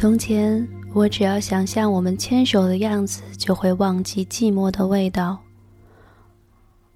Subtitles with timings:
[0.00, 5.38] 从前，我只要想象我们牵手的样子，就会忘记寂寞的味道。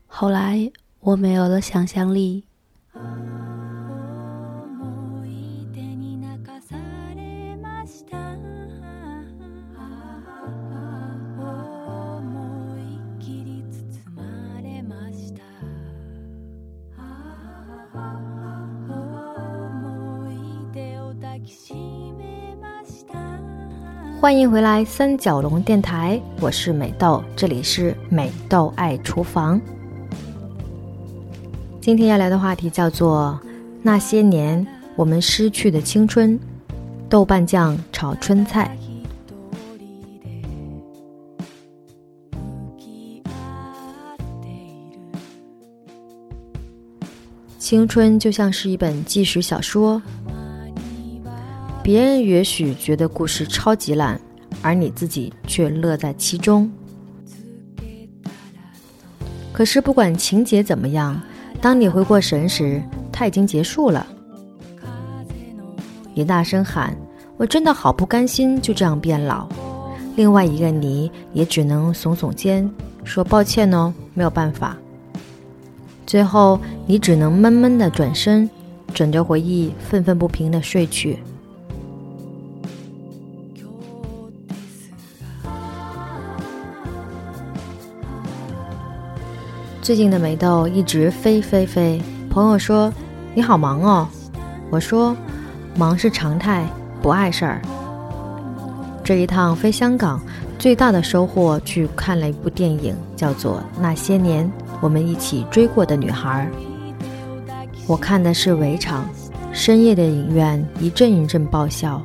[0.06, 2.42] 后来，我没有了想象力。
[24.24, 29.60] 欢迎回来，三角龙电台，我是美豆，这里是美豆爱厨房。
[31.78, 33.38] 今天要聊的话题叫做
[33.82, 34.66] 那些年
[34.96, 36.40] 我们失去的青春。
[37.06, 38.74] 豆瓣酱炒春菜。
[47.58, 50.00] 青春就像是一本纪实小说。
[51.84, 54.18] 别人也许觉得故事超级烂，
[54.62, 56.68] 而你自己却乐在其中。
[59.52, 61.20] 可是不管情节怎么样，
[61.60, 64.06] 当你回过神时，它已经结束了。
[66.14, 66.96] 你大声喊
[67.36, 69.46] ：“我真的好不甘心就这样变老。”
[70.16, 72.66] 另外一个你也只能耸耸肩，
[73.04, 74.74] 说：“抱歉哦，没有办法。”
[76.06, 78.48] 最后，你只能闷闷的转身，
[78.94, 81.18] 枕着回忆，愤愤不平的睡去。
[89.84, 92.00] 最近的美豆一直飞飞飞。
[92.30, 92.90] 朋友说
[93.36, 94.08] ：“你好忙哦。”
[94.72, 95.14] 我说
[95.76, 96.64] ：“忙是常态，
[97.02, 97.60] 不碍事儿。”
[99.04, 100.18] 这一趟飞香港，
[100.58, 106.50] 最大的收获去看了一部电影，叫做《那些年我们一起追过的女孩》。
[107.86, 109.06] 我看的是围场，
[109.52, 112.00] 深夜的影院一阵一阵爆笑。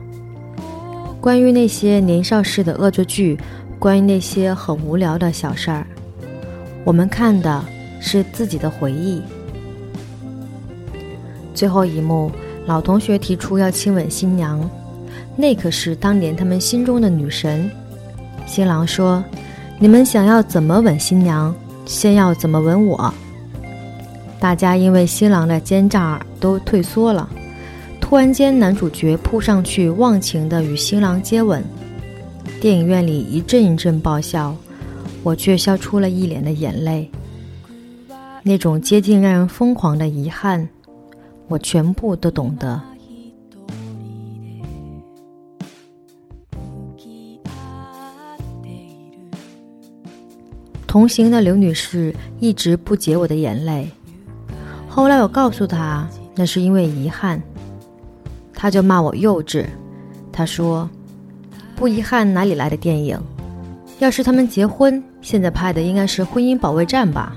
[1.21, 3.39] 关于那些年少时的恶作剧，
[3.79, 5.87] 关于那些很无聊的小事儿。
[6.89, 7.63] 我们看的
[7.99, 9.21] 是自己的回忆。
[11.53, 12.31] 最后一幕，
[12.65, 14.67] 老同学提出要亲吻新娘，
[15.35, 17.69] 那可是当年他们心中的女神。
[18.47, 19.23] 新郎说
[19.77, 21.53] ：“你们想要怎么吻新娘，
[21.85, 23.13] 先要怎么吻我。”
[24.41, 27.29] 大家因为新郎的奸诈都退缩了。
[28.01, 31.63] 突然间，男主角扑上去，忘情的与新郎接吻。
[32.59, 34.55] 电影院里一阵一阵爆笑。
[35.23, 37.09] 我却笑出了一脸的眼泪，
[38.41, 40.67] 那种接近让人疯狂的遗憾，
[41.47, 42.81] 我全部都懂得。
[50.87, 53.87] 同行的刘女士一直不解我的眼泪，
[54.87, 57.39] 后来我告诉她那是因为遗憾，
[58.55, 59.65] 她就骂我幼稚。
[60.31, 60.89] 她说
[61.75, 63.21] ：“不遗憾哪里来的电影？
[63.99, 67.35] 要是他们结婚。”现在拍的应该是婚姻保卫战吧？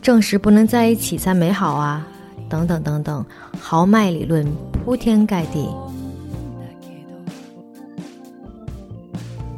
[0.00, 2.06] 证实不能在一起才美好啊！
[2.48, 3.24] 等等等等，
[3.60, 5.68] 豪迈理论铺天盖地。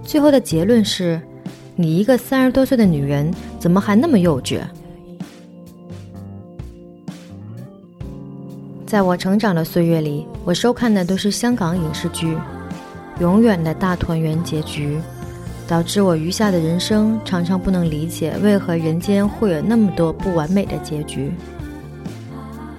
[0.03, 1.21] 最后的结论是：
[1.77, 4.61] 你一个三十多岁的女人，怎么还那么幼稚？
[8.85, 12.37] 在我成长的岁月里，我收看的都是香港影视剧，
[13.21, 14.99] 永远的大团圆结局。
[15.71, 21.33] 导致我余下的人生常常不能理解，为何人间会有那么多不完美的结局。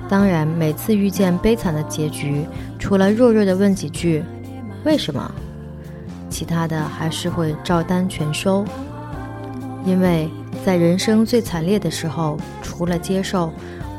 [0.09, 2.45] 当然，每次遇见悲惨的结局，
[2.77, 4.21] 除了弱弱的问几句
[4.83, 5.31] “为什么”，
[6.29, 8.65] 其他的还是会照单全收。
[9.85, 10.29] 因为
[10.65, 13.53] 在人生最惨烈的时候，除了接受，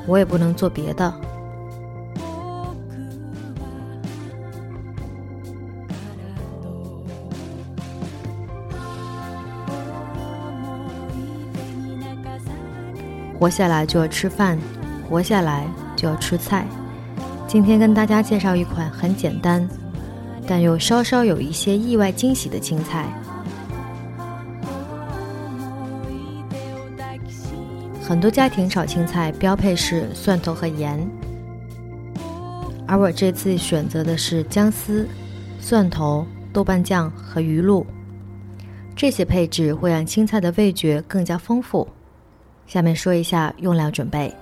[0.07, 1.11] 我也不能做别的。
[13.43, 14.57] 活下来就要吃饭，
[15.11, 15.67] 活下来
[15.97, 16.65] 就要吃菜。
[17.49, 19.69] 今天跟大家介绍一款很简单，
[20.47, 23.05] 但又稍稍有一些意外惊喜的青菜。
[28.01, 31.05] 很多家庭炒青菜标配是蒜头和盐，
[32.87, 35.05] 而我这次选择的是姜丝、
[35.59, 37.85] 蒜头、豆瓣酱和鱼露。
[38.95, 41.89] 这些配置会让青菜的味觉更加丰富。
[42.73, 44.35] 下面说一下用料准备。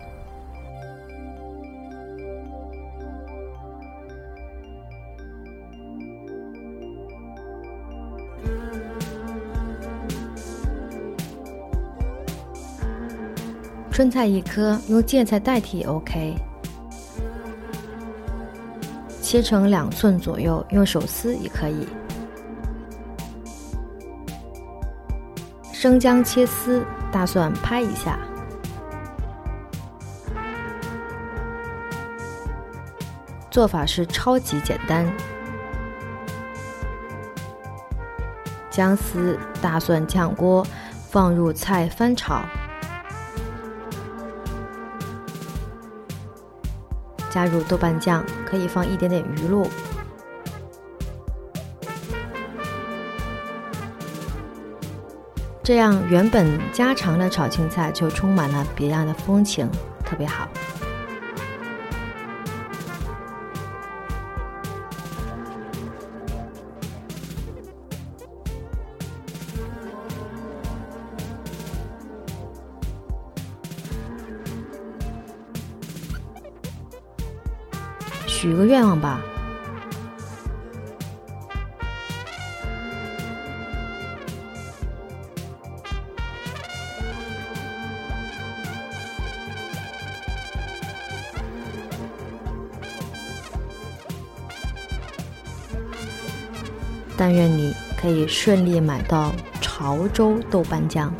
[13.91, 16.37] 春菜一颗，用芥菜代替也 OK。
[19.21, 21.85] 切成两寸左右，用手撕也可以。
[25.73, 28.19] 生姜切丝，大蒜拍一下。
[33.51, 35.13] 做法是超级简单，
[38.71, 40.65] 姜丝、大蒜炝锅，
[41.11, 42.43] 放入菜翻炒，
[47.29, 49.67] 加入豆瓣酱，可以放一点点鱼露。
[55.71, 59.71] 这样，原本家常的炒青菜就充满了别样的风情，
[60.05, 60.49] 特别好。
[78.27, 79.21] 许个愿望吧。
[97.23, 97.71] 但愿你
[98.01, 99.31] 可以顺利买到
[99.61, 101.13] 潮州豆瓣酱。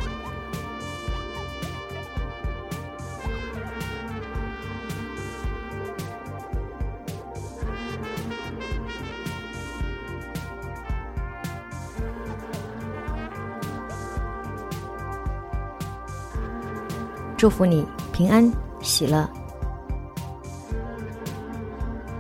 [17.37, 18.51] 祝福你平安
[18.81, 19.29] 喜乐，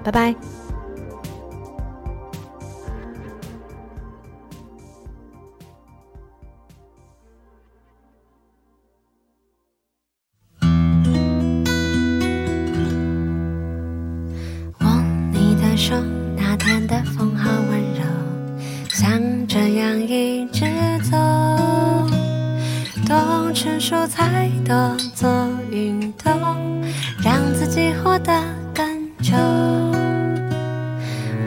[0.05, 0.60] 拜拜。
[15.81, 15.97] 说
[16.37, 18.03] 那天的风好温柔，
[18.91, 19.19] 像
[19.49, 20.67] 这样一直
[21.11, 21.17] 走。
[23.09, 26.31] 多吃蔬菜多做运动，
[27.25, 28.31] 让自己活得
[28.75, 28.85] 更
[29.23, 29.33] 久。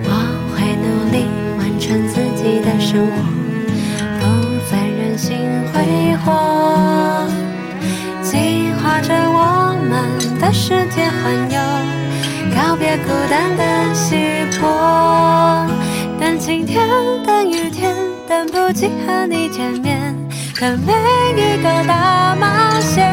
[0.04, 0.10] 我
[0.56, 1.28] 会努力
[1.60, 3.14] 完成自己的生活，
[4.20, 4.24] 不
[4.68, 5.38] 再任性
[5.72, 7.30] 挥霍。
[8.24, 9.94] 计划着我们
[10.40, 11.22] 的世界环
[11.52, 11.60] 游，
[12.56, 14.16] 告别孤单的稀
[14.60, 15.68] 薄。
[16.19, 16.88] 等晴天，
[17.25, 17.95] 等雨天，
[18.28, 20.13] 等不及和你见面。
[20.60, 20.94] 等每
[21.36, 23.12] 一个大冒险，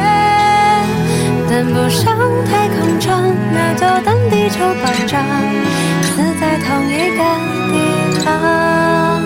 [1.49, 3.21] 等不上太空船，
[3.53, 5.21] 那就等地球爆炸，
[6.01, 7.23] 死在同一个
[7.71, 7.75] 地
[8.23, 9.21] 方，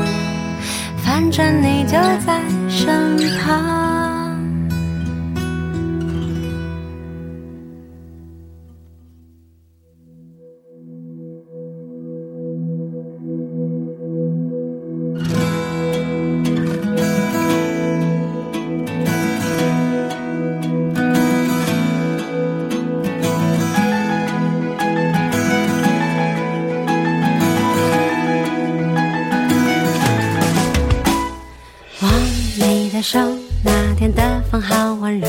[1.03, 1.91] 反正你就
[2.25, 3.74] 在身旁。
[33.05, 33.19] 手，
[33.63, 35.27] 那天的风好温柔，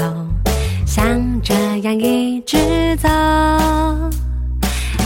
[0.86, 1.06] 像
[1.42, 1.52] 这
[1.82, 2.56] 样一直
[2.96, 3.06] 走，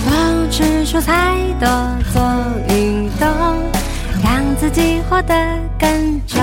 [0.05, 1.69] 多吃蔬菜，多
[2.13, 2.23] 做
[2.69, 3.29] 运动，
[4.23, 5.35] 让自己活得
[5.81, 6.39] 更久。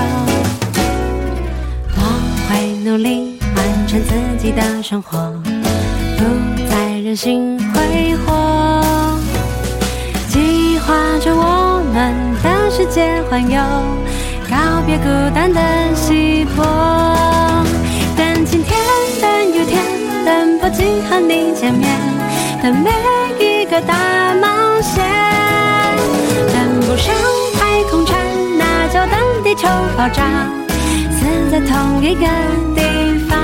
[1.96, 2.02] 我
[2.50, 5.32] 会努力完成自己的生活，
[6.18, 6.25] 不
[6.70, 9.18] 再任性挥霍，
[10.28, 12.13] 计划着我们
[12.44, 13.62] 的世界环游。
[14.50, 15.04] 告别孤
[15.36, 15.62] 单的
[15.94, 16.63] 稀薄，
[18.16, 18.77] 等晴天，
[19.22, 19.84] 等雨天，
[20.25, 21.89] 等不及和你见面
[22.63, 22.89] 等每
[23.44, 24.48] 一个大冒
[24.82, 25.04] 险。
[26.54, 27.13] 登不上
[27.60, 28.18] 太空船，
[28.58, 30.24] 那就等地球爆炸，
[31.12, 32.25] 死在同一个
[32.74, 33.38] 地方，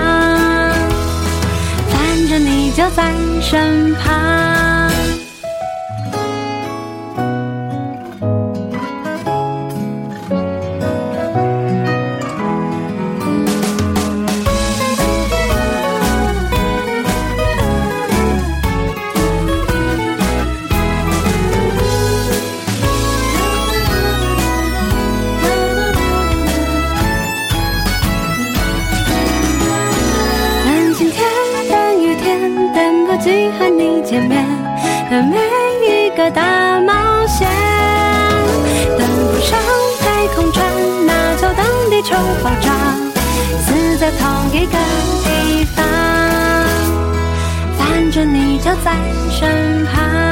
[1.89, 4.72] 反正你就在身旁。
[36.23, 37.49] 个大冒险，
[38.97, 39.59] 登不上
[39.99, 40.65] 太空船，
[41.05, 42.71] 那就等地球爆炸，
[43.59, 44.77] 死在同一个
[45.25, 45.83] 地方，
[47.77, 48.95] 反正你就在
[49.31, 50.22] 身旁。